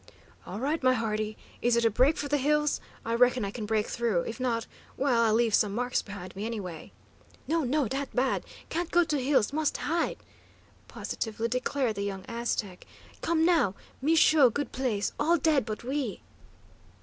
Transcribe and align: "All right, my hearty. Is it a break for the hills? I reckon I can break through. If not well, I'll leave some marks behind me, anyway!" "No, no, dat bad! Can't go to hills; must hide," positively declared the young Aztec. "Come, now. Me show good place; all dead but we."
"All 0.47 0.59
right, 0.59 0.81
my 0.81 0.95
hearty. 0.95 1.37
Is 1.61 1.75
it 1.75 1.85
a 1.85 1.91
break 1.91 2.17
for 2.17 2.27
the 2.27 2.39
hills? 2.39 2.81
I 3.05 3.13
reckon 3.13 3.45
I 3.45 3.51
can 3.51 3.67
break 3.67 3.85
through. 3.85 4.21
If 4.21 4.39
not 4.39 4.65
well, 4.97 5.21
I'll 5.21 5.35
leave 5.35 5.53
some 5.53 5.75
marks 5.75 6.01
behind 6.01 6.35
me, 6.35 6.43
anyway!" 6.43 6.91
"No, 7.47 7.63
no, 7.63 7.87
dat 7.87 8.09
bad! 8.11 8.43
Can't 8.69 8.89
go 8.89 9.03
to 9.03 9.21
hills; 9.21 9.53
must 9.53 9.77
hide," 9.77 10.17
positively 10.87 11.49
declared 11.49 11.97
the 11.97 12.01
young 12.01 12.25
Aztec. 12.27 12.87
"Come, 13.21 13.45
now. 13.45 13.75
Me 14.01 14.15
show 14.15 14.49
good 14.49 14.71
place; 14.71 15.11
all 15.19 15.37
dead 15.37 15.67
but 15.67 15.83
we." 15.83 16.23